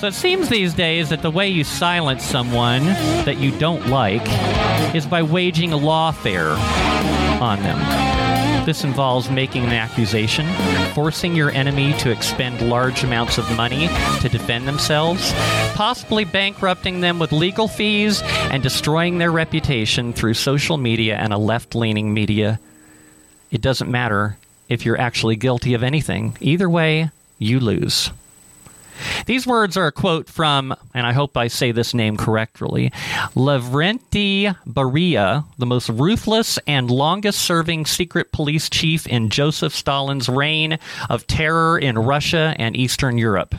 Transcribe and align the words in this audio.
So 0.00 0.06
it 0.06 0.14
seems 0.14 0.48
these 0.48 0.72
days 0.72 1.10
that 1.10 1.20
the 1.20 1.30
way 1.30 1.50
you 1.50 1.62
silence 1.62 2.24
someone 2.24 2.86
that 3.26 3.36
you 3.36 3.50
don't 3.58 3.88
like 3.88 4.26
is 4.94 5.04
by 5.04 5.22
waging 5.22 5.74
a 5.74 5.78
lawfare 5.78 6.56
on 7.38 7.62
them. 7.62 8.64
This 8.64 8.82
involves 8.82 9.28
making 9.28 9.64
an 9.64 9.72
accusation, 9.72 10.46
forcing 10.94 11.36
your 11.36 11.50
enemy 11.50 11.92
to 11.98 12.10
expend 12.10 12.66
large 12.66 13.04
amounts 13.04 13.36
of 13.36 13.54
money 13.58 13.88
to 14.22 14.30
defend 14.30 14.66
themselves, 14.66 15.34
possibly 15.74 16.24
bankrupting 16.24 17.02
them 17.02 17.18
with 17.18 17.30
legal 17.30 17.68
fees, 17.68 18.22
and 18.22 18.62
destroying 18.62 19.18
their 19.18 19.30
reputation 19.30 20.14
through 20.14 20.32
social 20.32 20.78
media 20.78 21.16
and 21.16 21.34
a 21.34 21.38
left 21.38 21.74
leaning 21.74 22.14
media. 22.14 22.58
It 23.50 23.60
doesn't 23.60 23.90
matter 23.90 24.38
if 24.66 24.86
you're 24.86 24.98
actually 24.98 25.36
guilty 25.36 25.74
of 25.74 25.82
anything. 25.82 26.38
Either 26.40 26.70
way, 26.70 27.10
you 27.38 27.60
lose. 27.60 28.10
These 29.26 29.46
words 29.46 29.76
are 29.76 29.86
a 29.86 29.92
quote 29.92 30.28
from, 30.28 30.74
and 30.94 31.06
I 31.06 31.12
hope 31.12 31.36
I 31.36 31.48
say 31.48 31.72
this 31.72 31.94
name 31.94 32.16
correctly, 32.16 32.90
Lavrenti 33.34 34.54
Beria, 34.66 35.44
the 35.58 35.66
most 35.66 35.88
ruthless 35.88 36.58
and 36.66 36.90
longest 36.90 37.40
serving 37.40 37.86
secret 37.86 38.32
police 38.32 38.68
chief 38.68 39.06
in 39.06 39.30
Joseph 39.30 39.74
Stalin's 39.74 40.28
reign 40.28 40.78
of 41.08 41.26
terror 41.26 41.78
in 41.78 41.98
Russia 41.98 42.54
and 42.58 42.76
Eastern 42.76 43.18
Europe. 43.18 43.54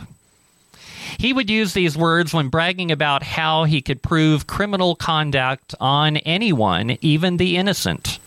He 1.17 1.33
would 1.33 1.49
use 1.49 1.73
these 1.73 1.97
words 1.97 2.33
when 2.33 2.49
bragging 2.49 2.91
about 2.91 3.21
how 3.23 3.65
he 3.65 3.81
could 3.81 4.01
prove 4.01 4.47
criminal 4.47 4.95
conduct 4.95 5.75
on 5.79 6.17
anyone, 6.17 6.97
even 7.01 7.37
the 7.37 7.57
innocent. 7.57 8.19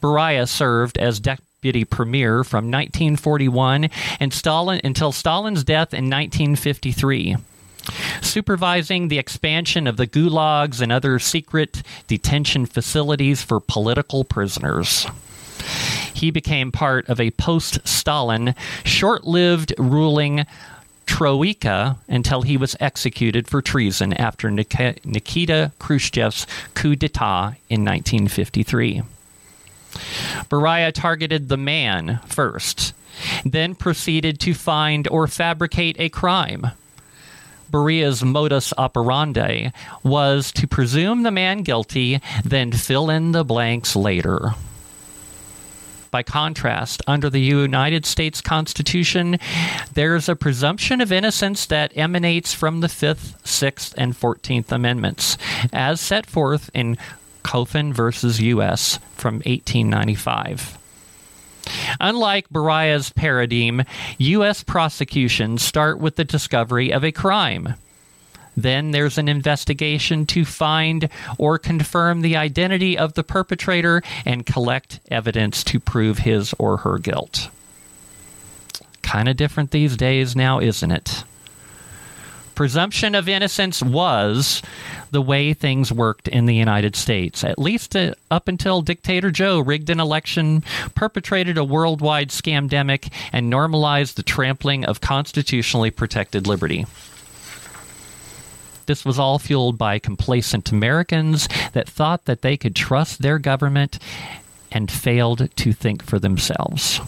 Beria 0.00 0.48
served 0.48 0.98
as 0.98 1.20
de- 1.20 1.38
deputy 1.62 1.84
premier 1.84 2.42
from 2.42 2.64
1941 2.64 3.88
and 4.18 4.34
Stalin, 4.34 4.80
until 4.82 5.12
Stalin's 5.12 5.62
death 5.62 5.94
in 5.94 6.10
1953 6.10 7.36
supervising 8.20 9.08
the 9.08 9.18
expansion 9.18 9.88
of 9.88 9.96
the 9.96 10.06
gulags 10.06 10.80
and 10.80 10.92
other 10.92 11.18
secret 11.18 11.82
detention 12.06 12.64
facilities 12.64 13.42
for 13.42 13.58
political 13.58 14.22
prisoners. 14.22 15.04
He 16.14 16.30
became 16.30 16.70
part 16.70 17.08
of 17.08 17.18
a 17.18 17.32
post 17.32 17.80
Stalin, 17.84 18.54
short 18.84 19.24
lived 19.24 19.74
ruling 19.78 20.46
troika 21.06 21.96
until 22.06 22.42
he 22.42 22.56
was 22.56 22.76
executed 22.78 23.48
for 23.48 23.60
treason 23.60 24.12
after 24.12 24.48
Nikita 24.48 25.72
Khrushchev's 25.80 26.46
coup 26.74 26.94
d'etat 26.94 27.54
in 27.68 27.84
1953. 27.84 29.02
Beria 30.48 30.92
targeted 30.92 31.48
the 31.48 31.56
man 31.56 32.20
first, 32.26 32.94
then 33.44 33.74
proceeded 33.74 34.40
to 34.40 34.54
find 34.54 35.08
or 35.08 35.26
fabricate 35.26 35.96
a 35.98 36.08
crime. 36.08 36.70
Beria's 37.70 38.22
modus 38.22 38.74
operandi 38.76 39.70
was 40.02 40.52
to 40.52 40.66
presume 40.66 41.22
the 41.22 41.30
man 41.30 41.62
guilty, 41.62 42.20
then 42.44 42.70
fill 42.70 43.08
in 43.08 43.32
the 43.32 43.44
blanks 43.44 43.96
later. 43.96 44.54
By 46.10 46.22
contrast, 46.22 47.00
under 47.06 47.30
the 47.30 47.40
United 47.40 48.04
States 48.04 48.42
Constitution, 48.42 49.38
there's 49.94 50.28
a 50.28 50.36
presumption 50.36 51.00
of 51.00 51.10
innocence 51.10 51.64
that 51.64 51.96
emanates 51.96 52.52
from 52.52 52.80
the 52.80 52.90
Fifth, 52.90 53.38
Sixth, 53.46 53.94
and 53.96 54.14
Fourteenth 54.14 54.70
Amendments, 54.70 55.38
as 55.72 56.02
set 56.02 56.26
forth 56.26 56.68
in 56.74 56.98
Coffin 57.42 57.92
versus 57.92 58.40
U.S. 58.40 58.98
from 59.14 59.36
1895. 59.36 60.78
Unlike 62.00 62.50
Beria's 62.50 63.10
paradigm, 63.10 63.82
U.S. 64.18 64.62
prosecutions 64.62 65.62
start 65.62 65.98
with 65.98 66.16
the 66.16 66.24
discovery 66.24 66.92
of 66.92 67.04
a 67.04 67.12
crime. 67.12 67.74
Then 68.56 68.90
there's 68.90 69.16
an 69.16 69.28
investigation 69.28 70.26
to 70.26 70.44
find 70.44 71.08
or 71.38 71.58
confirm 71.58 72.20
the 72.20 72.36
identity 72.36 72.98
of 72.98 73.14
the 73.14 73.22
perpetrator 73.22 74.02
and 74.26 74.44
collect 74.44 75.00
evidence 75.10 75.64
to 75.64 75.80
prove 75.80 76.18
his 76.18 76.54
or 76.58 76.78
her 76.78 76.98
guilt. 76.98 77.48
Kind 79.02 79.28
of 79.28 79.36
different 79.36 79.70
these 79.70 79.96
days 79.96 80.36
now, 80.36 80.58
isn't 80.58 80.90
it? 80.90 81.24
presumption 82.54 83.14
of 83.14 83.28
innocence 83.28 83.82
was 83.82 84.62
the 85.12 85.22
way 85.22 85.54
things 85.54 85.92
worked 85.92 86.26
in 86.26 86.46
the 86.46 86.54
United 86.54 86.96
States, 86.96 87.44
at 87.44 87.58
least 87.58 87.94
uh, 87.94 88.14
up 88.30 88.48
until 88.48 88.82
Dictator 88.82 89.30
Joe 89.30 89.60
rigged 89.60 89.90
an 89.90 90.00
election, 90.00 90.64
perpetrated 90.94 91.56
a 91.58 91.64
worldwide 91.64 92.30
scamdemic, 92.30 93.12
and 93.32 93.48
normalized 93.48 94.16
the 94.16 94.22
trampling 94.22 94.84
of 94.84 95.00
constitutionally 95.00 95.90
protected 95.90 96.46
liberty. 96.46 96.86
This 98.86 99.04
was 99.04 99.18
all 99.18 99.38
fueled 99.38 99.78
by 99.78 99.98
complacent 99.98 100.72
Americans 100.72 101.48
that 101.72 101.88
thought 101.88 102.24
that 102.24 102.42
they 102.42 102.56
could 102.56 102.74
trust 102.74 103.22
their 103.22 103.38
government 103.38 103.98
and 104.72 104.90
failed 104.90 105.54
to 105.54 105.72
think 105.72 106.02
for 106.02 106.18
themselves. 106.18 107.00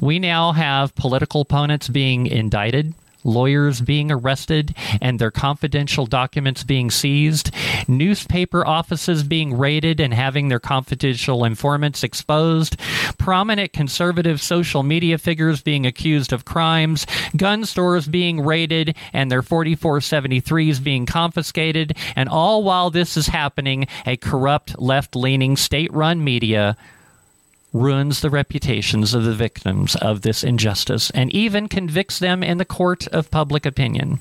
We 0.00 0.18
now 0.18 0.52
have 0.52 0.94
political 0.94 1.40
opponents 1.40 1.88
being 1.88 2.26
indicted 2.26 2.94
lawyers 3.24 3.80
being 3.80 4.10
arrested 4.10 4.74
and 5.00 5.18
their 5.18 5.30
confidential 5.30 6.06
documents 6.06 6.64
being 6.64 6.90
seized, 6.90 7.50
newspaper 7.88 8.66
offices 8.66 9.22
being 9.22 9.56
raided 9.56 10.00
and 10.00 10.14
having 10.14 10.48
their 10.48 10.60
confidential 10.60 11.44
informants 11.44 12.02
exposed, 12.02 12.76
prominent 13.18 13.72
conservative 13.72 14.40
social 14.40 14.82
media 14.82 15.18
figures 15.18 15.62
being 15.62 15.86
accused 15.86 16.32
of 16.32 16.44
crimes, 16.44 17.06
gun 17.36 17.64
stores 17.64 18.08
being 18.08 18.44
raided 18.44 18.96
and 19.12 19.30
their 19.30 19.42
4473s 19.42 20.82
being 20.82 21.06
confiscated, 21.06 21.96
and 22.16 22.28
all 22.28 22.62
while 22.62 22.90
this 22.90 23.16
is 23.16 23.26
happening, 23.26 23.86
a 24.06 24.16
corrupt 24.16 24.78
left 24.80 25.14
leaning 25.16 25.56
state 25.56 25.92
run 25.92 26.22
media 26.22 26.76
ruins 27.72 28.20
the 28.20 28.30
reputations 28.30 29.14
of 29.14 29.24
the 29.24 29.34
victims 29.34 29.96
of 29.96 30.22
this 30.22 30.44
injustice 30.44 31.10
and 31.10 31.32
even 31.32 31.68
convicts 31.68 32.18
them 32.18 32.42
in 32.42 32.58
the 32.58 32.64
court 32.64 33.06
of 33.08 33.30
public 33.30 33.64
opinion. 33.64 34.20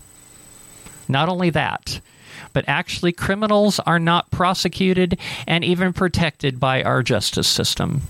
Not 1.08 1.28
only 1.28 1.50
that, 1.50 2.00
but 2.54 2.66
actually, 2.68 3.12
criminals 3.12 3.80
are 3.80 4.00
not 4.00 4.32
prosecuted 4.32 5.18
and 5.48 5.64
even 5.64 5.94
protected 5.94 6.60
by 6.60 6.84
our 6.84 7.04
justice 7.04 7.48
system. 7.48 8.04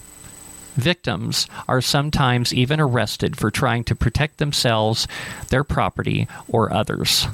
Victims 0.76 1.48
are 1.68 1.82
sometimes 1.82 2.54
even 2.54 2.80
arrested 2.80 3.38
for 3.38 3.52
trying 3.52 3.84
to 3.86 3.96
protect 3.96 4.38
themselves, 4.38 5.08
their 5.50 5.64
property, 5.64 6.28
or 6.48 6.72
others. 6.72 7.28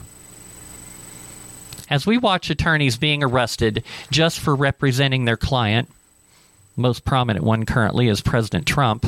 As 1.89 2.06
we 2.06 2.18
watch 2.18 2.50
attorneys 2.50 2.97
being 2.97 3.24
arrested 3.24 3.84
just 4.12 4.39
for 4.39 4.56
representing 4.56 5.25
their 5.25 5.38
client, 5.38 5.89
most 6.78 7.04
prominent 7.04 7.44
one 7.44 7.66
currently 7.66 8.08
is 8.08 8.22
President 8.22 8.66
Trump. 8.68 9.06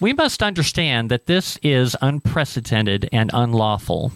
We 0.00 0.12
must 0.12 0.42
understand 0.42 1.10
that 1.10 1.26
this 1.26 1.58
is 1.62 1.96
unprecedented 2.00 3.08
and 3.12 3.30
unlawful. 3.34 4.12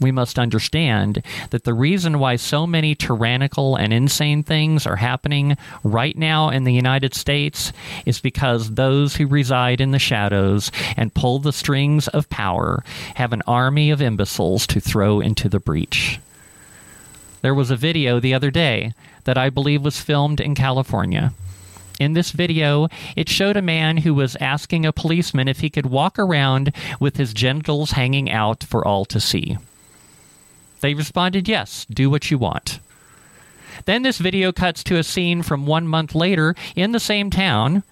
We 0.00 0.10
must 0.10 0.38
understand 0.38 1.22
that 1.50 1.64
the 1.64 1.74
reason 1.74 2.18
why 2.18 2.36
so 2.36 2.66
many 2.66 2.94
tyrannical 2.94 3.76
and 3.76 3.92
insane 3.92 4.42
things 4.42 4.86
are 4.86 4.96
happening 4.96 5.56
right 5.84 6.16
now 6.16 6.48
in 6.48 6.64
the 6.64 6.72
United 6.72 7.14
States 7.14 7.72
is 8.04 8.20
because 8.20 8.74
those 8.74 9.16
who 9.16 9.26
reside 9.26 9.80
in 9.80 9.92
the 9.92 10.00
shadows 10.00 10.72
and 10.96 11.14
pull 11.14 11.38
the 11.38 11.52
strings 11.52 12.08
of 12.08 12.28
power 12.30 12.82
have 13.14 13.32
an 13.32 13.42
army 13.46 13.90
of 13.90 14.02
imbeciles 14.02 14.66
to 14.68 14.80
throw 14.80 15.20
into 15.20 15.48
the 15.48 15.60
breach. 15.60 16.18
There 17.42 17.54
was 17.54 17.70
a 17.70 17.76
video 17.76 18.18
the 18.18 18.34
other 18.34 18.50
day 18.50 18.94
that 19.24 19.38
I 19.38 19.50
believe 19.50 19.82
was 19.82 20.00
filmed 20.00 20.40
in 20.40 20.56
California 20.56 21.32
in 21.98 22.12
this 22.12 22.30
video, 22.30 22.88
it 23.16 23.28
showed 23.28 23.56
a 23.56 23.62
man 23.62 23.98
who 23.98 24.14
was 24.14 24.36
asking 24.36 24.86
a 24.86 24.92
policeman 24.92 25.48
if 25.48 25.60
he 25.60 25.70
could 25.70 25.86
walk 25.86 26.18
around 26.18 26.72
with 27.00 27.16
his 27.16 27.32
genitals 27.32 27.92
hanging 27.92 28.30
out 28.30 28.64
for 28.64 28.86
all 28.86 29.04
to 29.06 29.20
see. 29.20 29.58
They 30.80 30.94
responded, 30.94 31.48
Yes, 31.48 31.86
do 31.90 32.10
what 32.10 32.30
you 32.30 32.38
want. 32.38 32.80
Then 33.84 34.02
this 34.02 34.18
video 34.18 34.52
cuts 34.52 34.84
to 34.84 34.98
a 34.98 35.02
scene 35.02 35.42
from 35.42 35.66
one 35.66 35.88
month 35.88 36.14
later 36.14 36.54
in 36.76 36.92
the 36.92 37.00
same 37.00 37.30
town 37.30 37.82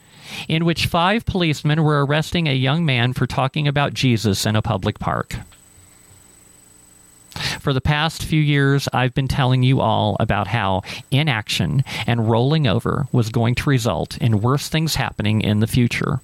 in 0.49 0.65
which 0.65 0.87
five 0.87 1.27
policemen 1.27 1.83
were 1.83 2.05
arresting 2.05 2.49
a 2.49 2.55
young 2.55 2.85
man 2.85 3.13
for 3.13 3.27
talking 3.27 3.67
about 3.67 3.95
Jesus 3.95 4.47
in 4.47 4.57
a 4.57 4.63
public 4.63 4.99
park. 4.99 5.37
For 7.61 7.73
the 7.73 7.81
past 7.81 8.25
few 8.25 8.41
years, 8.41 8.89
I've 8.93 9.15
been 9.15 9.29
telling 9.29 9.63
you 9.63 9.81
all 9.81 10.17
about 10.21 10.47
how 10.47 10.83
inaction 11.11 11.85
and 12.07 12.31
rolling 12.31 12.67
over 12.67 13.07
was 13.13 13.31
going 13.31 13.55
to 13.57 13.71
result 13.71 14.19
in 14.19 14.41
worse 14.41 14.69
things 14.69 14.95
happening 14.95 15.41
in 15.41 15.61
the 15.61 15.67
future. 15.67 16.21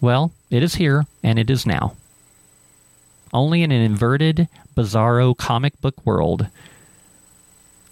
Well, 0.00 0.32
it 0.50 0.62
is 0.62 0.76
here, 0.76 1.06
and 1.22 1.38
it 1.38 1.50
is 1.50 1.66
now. 1.66 1.94
Only 3.32 3.62
in 3.62 3.72
an 3.72 3.82
inverted, 3.82 4.48
bizarro 4.76 5.36
comic 5.36 5.80
book 5.80 5.94
world 6.06 6.46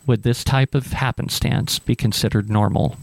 would 0.07 0.23
this 0.23 0.45
type 0.45 0.75
of 0.75 0.93
happenstance 0.93 1.79
be 1.79 1.97
considered 1.97 2.49
normal. 2.49 2.97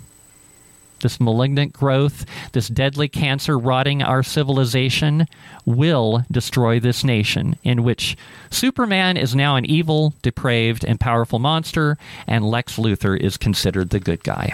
This 1.03 1.19
malignant 1.19 1.73
growth, 1.73 2.25
this 2.53 2.67
deadly 2.67 3.07
cancer 3.07 3.59
rotting 3.59 4.01
our 4.01 4.23
civilization, 4.23 5.27
will 5.65 6.25
destroy 6.31 6.79
this 6.79 7.03
nation, 7.03 7.55
in 7.63 7.83
which 7.83 8.17
Superman 8.49 9.15
is 9.15 9.35
now 9.35 9.55
an 9.55 9.65
evil, 9.65 10.15
depraved, 10.23 10.83
and 10.83 10.99
powerful 10.99 11.37
monster, 11.37 11.97
and 12.25 12.43
Lex 12.43 12.77
Luthor 12.77 13.15
is 13.19 13.37
considered 13.37 13.91
the 13.91 13.99
good 13.99 14.23
guy. 14.23 14.53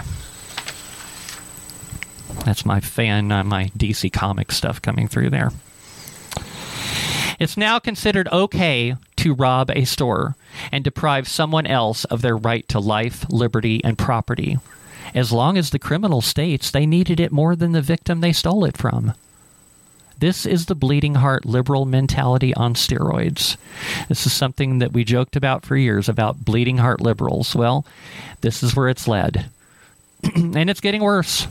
That's 2.44 2.66
my 2.66 2.80
fan, 2.80 3.32
uh, 3.32 3.44
my 3.44 3.70
DC 3.76 4.12
comic 4.12 4.52
stuff 4.52 4.80
coming 4.82 5.08
through 5.08 5.30
there. 5.30 5.50
It's 7.38 7.56
now 7.56 7.78
considered 7.78 8.28
okay 8.30 8.96
to 9.16 9.34
rob 9.34 9.70
a 9.70 9.84
store 9.84 10.36
and 10.70 10.84
deprive 10.84 11.26
someone 11.26 11.66
else 11.66 12.04
of 12.04 12.22
their 12.22 12.36
right 12.36 12.68
to 12.68 12.78
life, 12.78 13.24
liberty, 13.30 13.82
and 13.82 13.96
property, 13.96 14.58
as 15.14 15.32
long 15.32 15.58
as 15.58 15.70
the 15.70 15.78
criminal 15.78 16.20
states 16.20 16.70
they 16.70 16.86
needed 16.86 17.20
it 17.20 17.32
more 17.32 17.56
than 17.56 17.72
the 17.72 17.82
victim 17.82 18.20
they 18.20 18.32
stole 18.32 18.64
it 18.64 18.76
from. 18.76 19.14
This 20.20 20.44
is 20.44 20.66
the 20.66 20.74
bleeding 20.74 21.14
heart 21.14 21.46
liberal 21.46 21.86
mentality 21.86 22.52
on 22.54 22.74
steroids. 22.74 23.56
This 24.08 24.26
is 24.26 24.34
something 24.34 24.78
that 24.78 24.92
we 24.92 25.02
joked 25.02 25.34
about 25.34 25.64
for 25.64 25.78
years 25.78 26.10
about 26.10 26.44
bleeding 26.44 26.76
heart 26.76 27.00
liberals. 27.00 27.54
Well, 27.54 27.86
this 28.42 28.62
is 28.62 28.76
where 28.76 28.90
it's 28.90 29.08
led. 29.08 29.48
and 30.34 30.68
it's 30.68 30.80
getting 30.80 31.02
worse. 31.02 31.46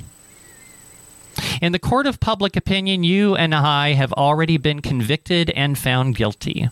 In 1.62 1.72
the 1.72 1.80
court 1.80 2.06
of 2.06 2.20
public 2.20 2.56
opinion, 2.56 3.04
you 3.04 3.36
and 3.36 3.56
I 3.56 3.94
have 3.94 4.14
already 4.14 4.58
been 4.58 4.82
convicted 4.82 5.50
and 5.52 5.78
found 5.78 6.16
guilty. 6.16 6.70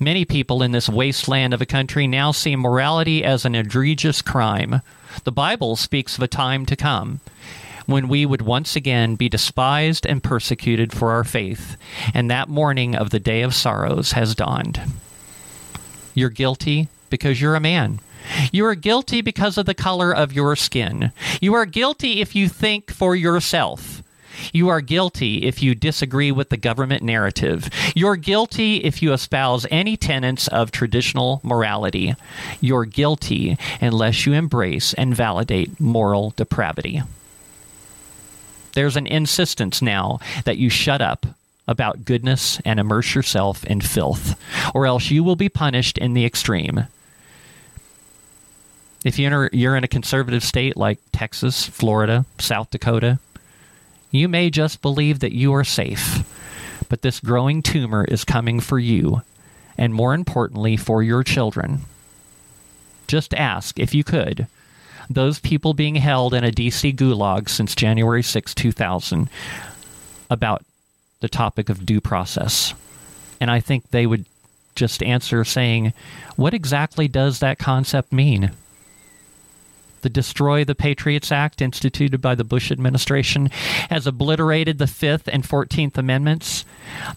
Many 0.00 0.24
people 0.24 0.62
in 0.62 0.70
this 0.70 0.88
wasteland 0.88 1.52
of 1.52 1.60
a 1.60 1.66
country 1.66 2.06
now 2.06 2.30
see 2.30 2.54
morality 2.54 3.24
as 3.24 3.44
an 3.44 3.56
egregious 3.56 4.22
crime. 4.22 4.80
The 5.24 5.32
Bible 5.32 5.74
speaks 5.74 6.16
of 6.16 6.22
a 6.22 6.28
time 6.28 6.66
to 6.66 6.76
come 6.76 7.20
when 7.86 8.06
we 8.06 8.26
would 8.26 8.42
once 8.42 8.76
again 8.76 9.16
be 9.16 9.28
despised 9.28 10.06
and 10.06 10.22
persecuted 10.22 10.92
for 10.92 11.10
our 11.10 11.24
faith, 11.24 11.76
and 12.12 12.30
that 12.30 12.48
morning 12.48 12.94
of 12.94 13.10
the 13.10 13.18
day 13.18 13.42
of 13.42 13.54
sorrows 13.54 14.12
has 14.12 14.34
dawned. 14.34 14.80
You're 16.14 16.28
guilty 16.28 16.88
because 17.08 17.40
you're 17.40 17.54
a 17.54 17.60
man. 17.60 18.00
You 18.52 18.66
are 18.66 18.74
guilty 18.74 19.22
because 19.22 19.56
of 19.56 19.66
the 19.66 19.74
color 19.74 20.14
of 20.14 20.32
your 20.32 20.54
skin. 20.54 21.12
You 21.40 21.54
are 21.54 21.64
guilty 21.64 22.20
if 22.20 22.36
you 22.36 22.48
think 22.48 22.90
for 22.90 23.16
yourself. 23.16 23.97
You 24.52 24.68
are 24.68 24.80
guilty 24.80 25.44
if 25.44 25.62
you 25.62 25.74
disagree 25.74 26.32
with 26.32 26.48
the 26.48 26.56
government 26.56 27.02
narrative. 27.02 27.68
You're 27.94 28.16
guilty 28.16 28.76
if 28.78 29.02
you 29.02 29.12
espouse 29.12 29.66
any 29.70 29.96
tenets 29.96 30.48
of 30.48 30.70
traditional 30.70 31.40
morality. 31.42 32.14
You're 32.60 32.84
guilty 32.84 33.58
unless 33.80 34.26
you 34.26 34.32
embrace 34.32 34.94
and 34.94 35.14
validate 35.14 35.78
moral 35.80 36.34
depravity. 36.36 37.02
There's 38.72 38.96
an 38.96 39.06
insistence 39.06 39.82
now 39.82 40.20
that 40.44 40.58
you 40.58 40.70
shut 40.70 41.00
up 41.00 41.26
about 41.66 42.04
goodness 42.04 42.60
and 42.64 42.80
immerse 42.80 43.14
yourself 43.14 43.64
in 43.64 43.80
filth, 43.80 44.40
or 44.74 44.86
else 44.86 45.10
you 45.10 45.22
will 45.22 45.36
be 45.36 45.48
punished 45.48 45.98
in 45.98 46.14
the 46.14 46.24
extreme. 46.24 46.86
If 49.04 49.18
you're, 49.18 49.46
in 49.76 49.84
a 49.84 49.88
conservative 49.88 50.42
state 50.42 50.76
like 50.76 50.98
Texas, 51.12 51.66
Florida, 51.66 52.24
South 52.38 52.70
Dakota, 52.70 53.18
you 54.10 54.28
may 54.28 54.50
just 54.50 54.82
believe 54.82 55.20
that 55.20 55.34
you 55.34 55.52
are 55.54 55.64
safe. 55.64 56.24
But 56.88 57.02
this 57.02 57.20
growing 57.20 57.62
tumor 57.62 58.04
is 58.04 58.24
coming 58.24 58.60
for 58.60 58.78
you, 58.78 59.22
and 59.76 59.92
more 59.92 60.14
importantly, 60.14 60.76
for 60.76 61.02
your 61.02 61.22
children. 61.22 61.80
Just 63.06 63.34
ask, 63.34 63.78
if 63.78 63.94
you 63.94 64.04
could, 64.04 64.46
those 65.10 65.38
people 65.38 65.74
being 65.74 65.96
held 65.96 66.34
in 66.34 66.44
a 66.44 66.50
DC 66.50 66.94
gulag 66.94 67.48
since 67.48 67.74
January 67.74 68.22
6, 68.22 68.54
2000, 68.54 69.28
about 70.30 70.64
the 71.20 71.28
topic 71.28 71.68
of 71.68 71.86
due 71.86 72.00
process. 72.00 72.74
And 73.40 73.50
I 73.50 73.60
think 73.60 73.90
they 73.90 74.06
would 74.06 74.26
just 74.74 75.02
answer 75.02 75.44
saying, 75.44 75.92
What 76.36 76.54
exactly 76.54 77.08
does 77.08 77.40
that 77.40 77.58
concept 77.58 78.12
mean? 78.12 78.52
The 80.08 80.14
Destroy 80.14 80.64
the 80.64 80.74
Patriots 80.74 81.30
Act, 81.30 81.60
instituted 81.60 82.22
by 82.22 82.34
the 82.34 82.42
Bush 82.42 82.72
administration, 82.72 83.50
has 83.90 84.06
obliterated 84.06 84.78
the 84.78 84.86
Fifth 84.86 85.28
and 85.30 85.44
Fourteenth 85.44 85.98
Amendments. 85.98 86.64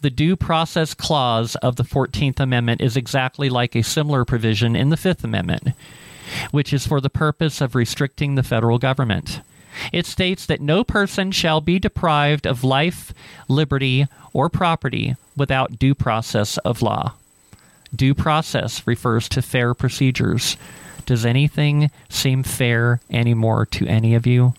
The 0.02 0.10
Due 0.10 0.36
Process 0.36 0.94
Clause 0.94 1.56
of 1.56 1.78
the 1.78 1.86
Fourteenth 1.86 2.42
Amendment 2.42 2.82
is 2.82 2.98
exactly 2.98 3.50
like 3.50 3.78
a 3.78 3.82
similar 3.82 4.26
provision 4.26 4.76
in 4.76 4.90
the 4.90 4.98
Fifth 4.98 5.24
Amendment, 5.24 5.70
which 6.52 6.74
is 6.74 6.86
for 6.86 7.00
the 7.00 7.10
purpose 7.10 7.62
of 7.62 7.76
restricting 7.76 8.36
the 8.36 8.44
federal 8.44 8.78
government. 8.78 9.40
It 9.94 10.06
states 10.06 10.46
that 10.48 10.60
no 10.60 10.84
person 10.84 11.32
shall 11.32 11.62
be 11.62 11.80
deprived 11.80 12.46
of 12.46 12.66
life, 12.66 13.14
liberty, 13.48 14.06
or 14.34 14.50
property 14.50 15.16
without 15.38 15.80
due 15.80 15.96
process 15.96 16.58
of 16.58 16.82
law. 16.82 17.14
Due 17.96 18.14
process 18.14 18.86
refers 18.86 19.30
to 19.30 19.42
fair 19.42 19.74
procedures. 19.74 20.58
Does 21.06 21.26
anything 21.26 21.90
seem 22.10 22.44
fair 22.44 23.00
anymore 23.10 23.66
to 23.68 23.88
any 23.88 24.16
of 24.16 24.28
you? 24.28 24.54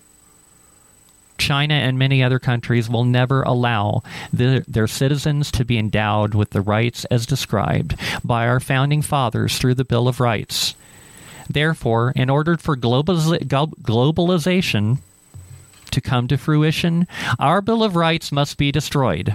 China 1.39 1.75
and 1.75 1.99
many 1.99 2.23
other 2.23 2.39
countries 2.39 2.89
will 2.89 3.05
never 3.05 3.43
allow 3.43 4.03
the, 4.33 4.65
their 4.69 4.87
citizens 4.87 5.51
to 5.51 5.65
be 5.65 5.77
endowed 5.77 6.35
with 6.35 6.51
the 6.51 6.61
rights 6.61 7.05
as 7.07 7.27
described 7.27 7.97
by 8.23 8.47
our 8.47 8.61
founding 8.61 9.03
fathers 9.03 9.59
through 9.59 9.75
the 9.75 9.85
Bill 9.85 10.07
of 10.07 10.21
Rights. 10.21 10.77
Therefore, 11.51 12.13
in 12.15 12.31
order 12.31 12.57
for 12.57 12.77
globalization 12.77 14.99
to 15.91 16.01
come 16.01 16.29
to 16.29 16.39
fruition, 16.39 17.09
our 17.39 17.61
Bill 17.61 17.83
of 17.83 17.97
Rights 17.97 18.31
must 18.31 18.57
be 18.57 18.71
destroyed. 18.71 19.35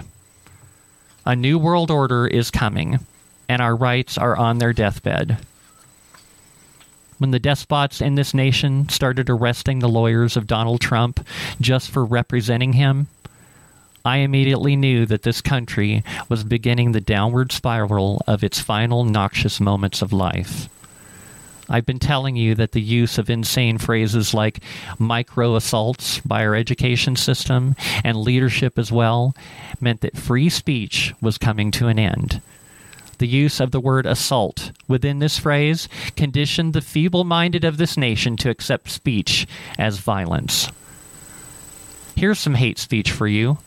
A 1.26 1.36
new 1.36 1.58
world 1.58 1.90
order 1.90 2.26
is 2.26 2.50
coming, 2.50 3.00
and 3.48 3.60
our 3.60 3.76
rights 3.76 4.16
are 4.16 4.36
on 4.36 4.58
their 4.58 4.72
deathbed 4.72 5.38
when 7.18 7.30
the 7.30 7.38
despots 7.38 8.00
in 8.00 8.14
this 8.14 8.32
nation 8.32 8.88
started 8.88 9.28
arresting 9.28 9.80
the 9.80 9.88
lawyers 9.88 10.36
of 10.36 10.46
Donald 10.46 10.80
Trump 10.80 11.24
just 11.60 11.90
for 11.90 12.04
representing 12.04 12.72
him, 12.72 13.08
I 14.04 14.18
immediately 14.18 14.76
knew 14.76 15.04
that 15.06 15.22
this 15.22 15.42
country 15.42 16.02
was 16.28 16.44
beginning 16.44 16.92
the 16.92 17.00
downward 17.00 17.52
spiral 17.52 18.22
of 18.26 18.42
its 18.42 18.60
final 18.60 19.04
noxious 19.04 19.60
moments 19.60 20.00
of 20.00 20.12
life. 20.12 20.68
I've 21.68 21.84
been 21.84 21.98
telling 21.98 22.34
you 22.34 22.54
that 22.54 22.72
the 22.72 22.80
use 22.80 23.18
of 23.18 23.28
insane 23.28 23.76
phrases 23.76 24.32
like 24.32 24.62
micro 24.98 25.56
assaults 25.56 26.20
by 26.20 26.46
our 26.46 26.54
education 26.54 27.16
system 27.16 27.76
and 28.02 28.16
leadership 28.16 28.78
as 28.78 28.90
well 28.90 29.34
meant 29.80 30.00
that 30.00 30.16
free 30.16 30.48
speech 30.48 31.12
was 31.20 31.36
coming 31.36 31.70
to 31.72 31.88
an 31.88 31.98
end. 31.98 32.40
The 33.18 33.26
use 33.26 33.60
of 33.60 33.72
the 33.72 33.80
word 33.80 34.06
assault 34.06 34.72
within 34.86 35.18
this 35.18 35.38
phrase 35.38 35.88
conditioned 36.16 36.72
the 36.72 36.80
feeble 36.80 37.24
minded 37.24 37.64
of 37.64 37.76
this 37.76 37.96
nation 37.96 38.36
to 38.38 38.50
accept 38.50 38.90
speech 38.90 39.46
as 39.76 39.98
violence. 39.98 40.70
Here's 42.16 42.38
some 42.38 42.54
hate 42.54 42.78
speech 42.78 43.10
for 43.10 43.26
you. 43.26 43.58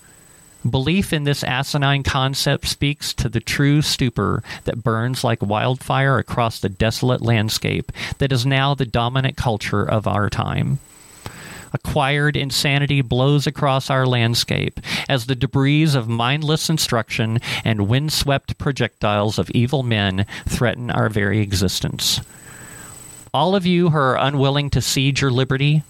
Belief 0.69 1.11
in 1.11 1.23
this 1.23 1.43
asinine 1.43 2.03
concept 2.03 2.67
speaks 2.67 3.13
to 3.15 3.27
the 3.27 3.39
true 3.39 3.81
stupor 3.81 4.43
that 4.65 4.83
burns 4.83 5.23
like 5.23 5.41
wildfire 5.41 6.17
across 6.17 6.59
the 6.59 6.69
desolate 6.69 7.21
landscape 7.21 7.91
that 8.19 8.31
is 8.31 8.45
now 8.45 8.75
the 8.75 8.85
dominant 8.85 9.37
culture 9.37 9.83
of 9.83 10.07
our 10.07 10.29
time 10.29 10.79
acquired 11.73 12.35
insanity 12.35 13.01
blows 13.01 13.47
across 13.47 13.89
our 13.89 14.05
landscape 14.05 14.79
as 15.07 15.25
the 15.25 15.35
debris 15.35 15.95
of 15.95 16.07
mindless 16.07 16.69
instruction 16.69 17.39
and 17.63 17.87
windswept 17.87 18.57
projectiles 18.57 19.39
of 19.39 19.49
evil 19.51 19.83
men 19.83 20.25
threaten 20.47 20.91
our 20.91 21.09
very 21.09 21.39
existence. 21.39 22.21
All 23.33 23.55
of 23.55 23.65
you 23.65 23.89
who 23.89 23.97
are 23.97 24.17
unwilling 24.17 24.69
to 24.71 24.81
cede 24.81 25.21
your 25.21 25.31
liberty, 25.31 25.83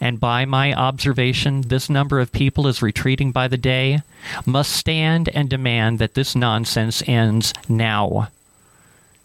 and 0.00 0.18
by 0.18 0.44
my 0.44 0.72
observation, 0.72 1.62
this 1.62 1.90
number 1.90 2.20
of 2.20 2.32
people 2.32 2.66
is 2.66 2.80
retreating 2.80 3.30
by 3.30 3.48
the 3.48 3.58
day, 3.58 4.00
must 4.46 4.72
stand 4.72 5.28
and 5.28 5.50
demand 5.50 5.98
that 5.98 6.14
this 6.14 6.34
nonsense 6.34 7.02
ends 7.06 7.52
now. 7.68 8.28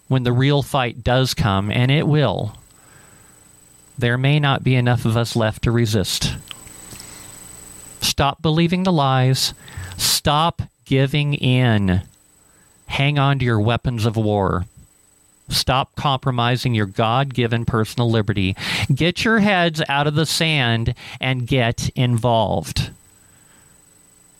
When 0.09 0.23
the 0.23 0.33
real 0.33 0.61
fight 0.61 1.03
does 1.03 1.33
come, 1.33 1.71
and 1.71 1.89
it 1.89 2.07
will, 2.07 2.57
there 4.03 4.17
may 4.17 4.37
not 4.37 4.65
be 4.65 4.75
enough 4.75 5.05
of 5.05 5.15
us 5.15 5.33
left 5.33 5.63
to 5.63 5.71
resist. 5.71 6.35
Stop 8.01 8.41
believing 8.41 8.83
the 8.83 8.91
lies. 8.91 9.53
Stop 9.95 10.61
giving 10.83 11.33
in. 11.35 12.01
Hang 12.87 13.17
on 13.17 13.39
to 13.39 13.45
your 13.45 13.61
weapons 13.61 14.05
of 14.05 14.17
war. 14.17 14.65
Stop 15.47 15.95
compromising 15.95 16.73
your 16.73 16.85
God 16.85 17.33
given 17.33 17.63
personal 17.63 18.11
liberty. 18.11 18.57
Get 18.93 19.23
your 19.23 19.39
heads 19.39 19.81
out 19.87 20.05
of 20.05 20.15
the 20.15 20.25
sand 20.25 20.95
and 21.21 21.47
get 21.47 21.89
involved. 21.95 22.89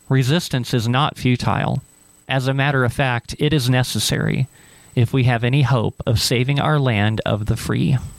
Resistance 0.10 0.74
is 0.74 0.90
not 0.90 1.18
futile. 1.18 1.82
As 2.28 2.50
a 2.50 2.54
matter 2.54 2.84
of 2.84 2.92
fact, 2.92 3.34
it 3.40 3.54
is 3.54 3.70
necessary 3.70 4.48
if 4.94 5.14
we 5.14 5.24
have 5.24 5.46
any 5.46 5.62
hope 5.62 6.02
of 6.06 6.20
saving 6.20 6.60
our 6.60 6.80
land 6.80 7.22
of 7.26 7.46
the 7.46 7.56
free. 7.56 7.98